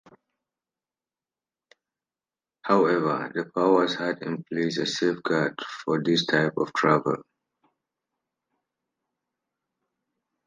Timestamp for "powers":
3.55-3.93